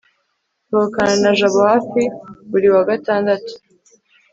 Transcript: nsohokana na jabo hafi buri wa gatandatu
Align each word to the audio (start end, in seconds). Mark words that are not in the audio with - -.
nsohokana 0.65 1.15
na 1.23 1.31
jabo 1.37 1.59
hafi 1.71 2.01
buri 2.49 2.67
wa 2.73 2.81
gatandatu 2.89 3.51